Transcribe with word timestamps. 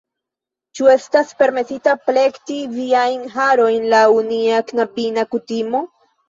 Ĉu 0.77 0.87
estas 0.93 1.33
permesite 1.41 1.93
plekti 2.05 2.57
viajn 2.79 3.27
harojn 3.35 3.87
laŭ 3.93 4.01
nia 4.31 4.65
knabina 4.73 5.29
kutimo? 5.37 5.85